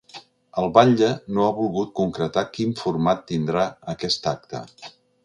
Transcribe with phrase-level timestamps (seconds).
[0.59, 4.65] El batlle no ha volgut concretar quin format tindrà aquest acte.